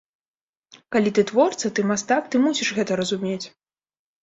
[0.95, 3.45] Калі ты творца, ты мастак, ты мусіш гэта разумець.